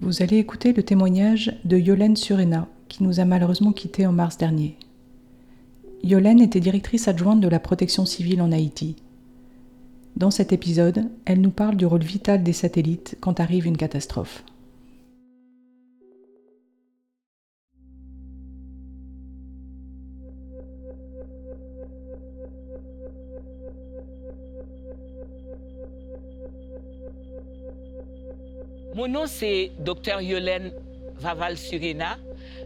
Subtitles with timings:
[0.00, 4.38] Vous allez écouter le témoignage de Yolène Surena, qui nous a malheureusement quittés en mars
[4.38, 4.76] dernier.
[6.04, 8.94] Yolène était directrice adjointe de la protection civile en Haïti.
[10.16, 14.44] Dans cet épisode, elle nous parle du rôle vital des satellites quand arrive une catastrophe.
[28.96, 30.72] Mon nom, c'est Dr Yolène
[31.18, 32.16] Vaval-Surena.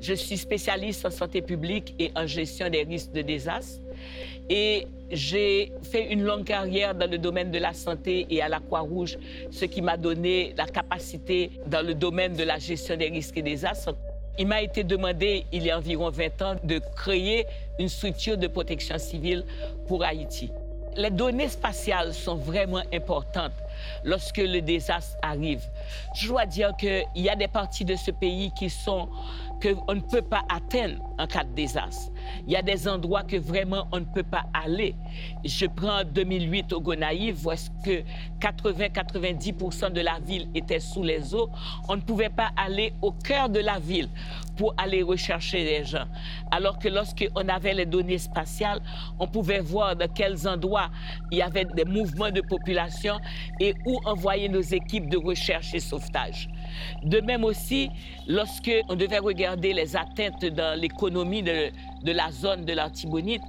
[0.00, 3.82] Je suis spécialiste en santé publique et en gestion des risques de désastre.
[4.48, 8.60] Et j'ai fait une longue carrière dans le domaine de la santé et à la
[8.60, 9.18] Croix-Rouge,
[9.50, 13.42] ce qui m'a donné la capacité dans le domaine de la gestion des risques et
[13.42, 13.94] désastres.
[14.38, 17.44] Il m'a été demandé, il y a environ 20 ans, de créer
[17.78, 19.44] une structure de protection civile
[19.86, 20.50] pour Haïti.
[20.96, 23.52] Les données spatiales sont vraiment importantes
[24.04, 25.62] lorsque le désastre arrive.
[26.14, 29.08] Je dois dire qu'il y a des parties de ce pays qui sont
[29.62, 32.12] qu'on ne peut pas atteindre en cas de désastre.
[32.46, 34.94] Il y a des endroits que vraiment on ne peut pas aller.
[35.44, 38.02] Je prends 2008 au Gonaïve, voici que
[38.40, 41.50] 80-90% de la ville était sous les eaux.
[41.88, 44.08] On ne pouvait pas aller au cœur de la ville
[44.56, 46.06] pour aller rechercher les gens.
[46.50, 48.80] Alors que lorsqu'on avait les données spatiales,
[49.18, 50.90] on pouvait voir dans quels endroits
[51.30, 53.18] il y avait des mouvements de population
[53.60, 56.48] et où envoyer nos équipes de recherche et sauvetage.
[57.02, 57.90] De même aussi,
[58.26, 61.70] lorsque on devait regarder les atteintes dans l'économie de,
[62.02, 63.42] de, la zone de l'Artibonite,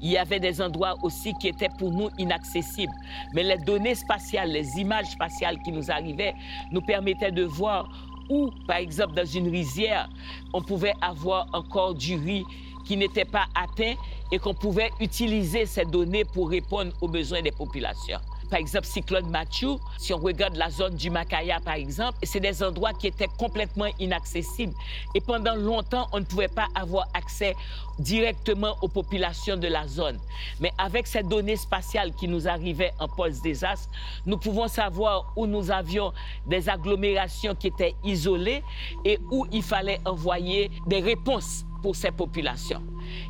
[0.00, 2.92] il y avait des endroits aussi qui étaient pour nous inaccessibles.
[3.34, 6.34] Mais les données spatiales, les images spatiales qui nous arrivaient,
[6.70, 7.88] nous permettaient de voir
[8.30, 10.08] où, par exemple, dans une rizière,
[10.52, 12.44] on pouvait avoir encore du riz
[12.86, 13.94] qui n'était pas atteint
[14.32, 18.18] et qu'on pouvait utiliser ces données pour répondre aux besoins des populations
[18.52, 22.62] par exemple, cyclone Mathieu, si on regarde la zone du Macaya, par exemple, c'est des
[22.62, 24.74] endroits qui étaient complètement inaccessibles.
[25.14, 27.56] Et pendant longtemps, on ne pouvait pas avoir accès
[27.98, 30.18] directement aux populations de la zone.
[30.60, 33.88] Mais avec ces données spatiales qui nous arrivaient en post-désastre,
[34.26, 36.12] nous pouvons savoir où nous avions
[36.46, 38.62] des agglomérations qui étaient isolées
[39.06, 42.82] et où il fallait envoyer des réponses pour ces populations.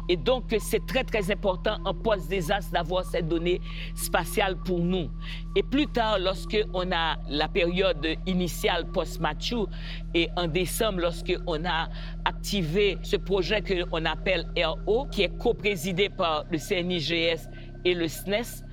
[0.08, 3.60] Et donc, c'est très, très important en post-désastre d'avoir ces données
[3.94, 5.10] spatiales pour nous.
[5.56, 9.66] Et plus tard, lorsque on a la période initiale post-Machu
[10.14, 11.88] et en décembre, lorsque on a
[12.24, 14.46] activé ce projet qu'on appelle
[14.86, 17.48] RO, qui est co-présidé par le CNIGS
[17.84, 18.64] et le SNES,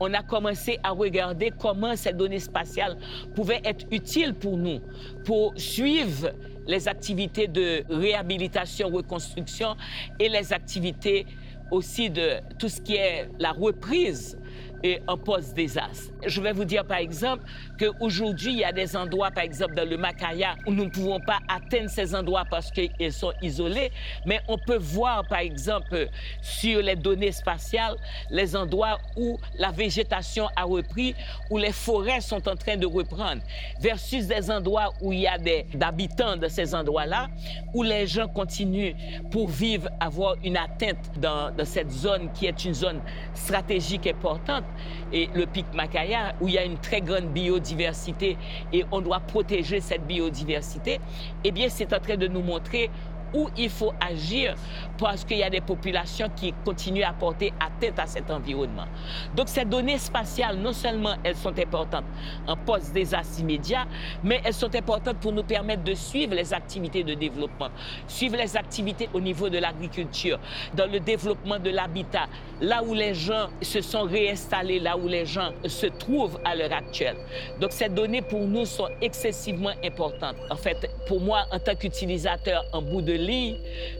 [0.00, 2.98] on a commencé à regarder comment ces données spatiales
[3.34, 4.80] pouvaient être utiles pour nous,
[5.24, 6.30] pour suivre
[6.68, 9.74] les activités de réhabilitation, reconstruction
[10.20, 11.26] et les activités
[11.70, 14.38] aussi de tout ce qui est la reprise
[14.82, 16.12] et en post-désastre.
[16.26, 17.44] Je vais vous dire par exemple
[17.78, 21.20] qu'aujourd'hui, il y a des endroits, par exemple dans le Macaya, où nous ne pouvons
[21.20, 23.90] pas atteindre ces endroits parce qu'ils sont isolés,
[24.26, 26.08] mais on peut voir par exemple
[26.40, 27.96] sur les données spatiales
[28.30, 31.14] les endroits où la végétation a repris,
[31.50, 33.42] où les forêts sont en train de reprendre,
[33.80, 37.28] versus des endroits où il y a des habitants de ces endroits-là,
[37.74, 38.94] où les gens continuent
[39.30, 43.00] pour vivre, avoir une atteinte dans, dans cette zone qui est une zone
[43.34, 44.64] stratégique importante
[45.12, 48.36] et le pic Macaya, où il y a une très grande biodiversité
[48.72, 51.00] et on doit protéger cette biodiversité,
[51.44, 52.90] eh bien, c'est en train de nous montrer
[53.34, 54.54] où il faut agir
[54.98, 58.86] parce qu'il y a des populations qui continuent à porter atteinte à cet environnement.
[59.34, 62.04] Donc ces données spatiales, non seulement elles sont importantes
[62.46, 63.86] en post-désastre immédiat,
[64.22, 67.68] mais elles sont importantes pour nous permettre de suivre les activités de développement,
[68.06, 70.38] suivre les activités au niveau de l'agriculture,
[70.74, 72.26] dans le développement de l'habitat,
[72.60, 76.72] là où les gens se sont réinstallés, là où les gens se trouvent à l'heure
[76.72, 77.16] actuelle.
[77.60, 80.36] Donc ces données pour nous sont excessivement importantes.
[80.50, 83.12] En fait, pour moi, en tant qu'utilisateur en bout de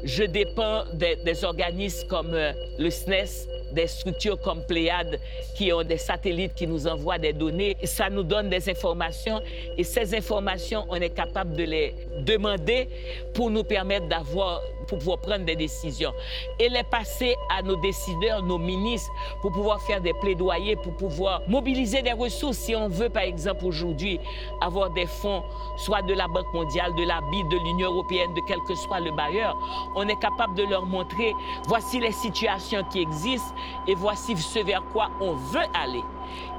[0.04, 5.18] je dépends des, organismes comme euh, le SNES, des structures comme Pléiade
[5.54, 7.76] qui ont des satellites qui nous envoient des données.
[7.84, 9.40] Ça nous donne des informations
[9.76, 12.88] et ces informations, on est capable de les demander
[13.34, 16.12] pour nous permettre d'avoir pour pouvoir prendre des décisions.
[16.58, 19.10] Et les passer à nos décideurs, nos ministres,
[19.42, 22.56] pour pouvoir faire des plaidoyers, pour pouvoir mobiliser des ressources.
[22.56, 24.18] Si on veut, par exemple, aujourd'hui,
[24.60, 25.42] avoir des fonds,
[25.76, 29.00] soit de la Banque mondiale, de la BID, de l'Union européenne, de quel que soit
[29.00, 29.56] le bailleur,
[29.94, 31.32] on est capable de leur montrer,
[31.66, 33.54] voici les situations qui existent
[33.88, 36.04] et voici ce vers quoi on veut aller.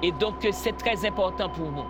[0.02, 1.84] Et donc, c'est très important pour nous.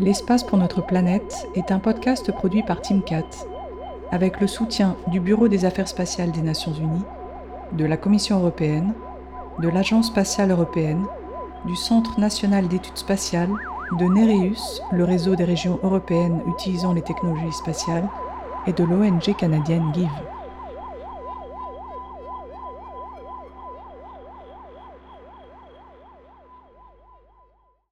[0.00, 3.28] L'espace pour notre planète est un podcast produit par TeamCat,
[4.10, 7.04] avec le soutien du Bureau des affaires spatiales des Nations Unies,
[7.72, 8.94] de la Commission européenne,
[9.58, 11.04] de l'Agence spatiale européenne,
[11.66, 13.52] du Centre national d'études spatiales,
[13.98, 18.08] de Nereus, le réseau des régions européennes utilisant les technologies spatiales,
[18.64, 20.39] et de l'ONG canadienne GIVE.